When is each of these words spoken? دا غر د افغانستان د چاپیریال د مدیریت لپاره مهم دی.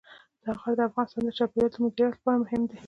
دا 0.43 0.51
غر 0.59 0.73
د 0.77 0.81
افغانستان 0.89 1.23
د 1.25 1.29
چاپیریال 1.37 1.71
د 1.73 1.77
مدیریت 1.83 2.13
لپاره 2.17 2.41
مهم 2.43 2.61
دی. 2.69 2.77